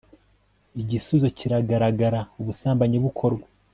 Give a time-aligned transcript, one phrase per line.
[0.81, 2.19] igisubizo kiragaragara.
[2.39, 3.45] ubusambanyi bukorwa